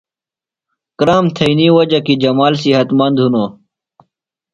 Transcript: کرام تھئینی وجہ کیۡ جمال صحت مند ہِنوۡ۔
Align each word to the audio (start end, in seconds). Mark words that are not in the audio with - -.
کرام 0.97 1.25
تھئینی 1.35 1.67
وجہ 1.75 1.99
کیۡ 2.05 2.19
جمال 2.21 2.53
صحت 2.63 2.87
مند 2.97 3.17
ہِنوۡ۔ 3.23 3.51